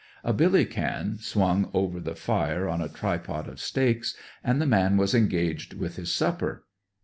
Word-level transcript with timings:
A 0.23 0.33
billy 0.33 0.65
can 0.65 1.19
swung 1.19 1.69
over 1.75 1.99
the 1.99 2.15
fire 2.15 2.67
on 2.67 2.81
a 2.81 2.89
tripod 2.89 3.47
of 3.47 3.59
stakes, 3.59 4.15
and 4.43 4.59
the 4.59 4.65
man 4.65 4.97
was 4.97 5.13
engaged 5.13 5.75
with 5.75 5.97
his 5.97 6.11
supper. 6.11 6.65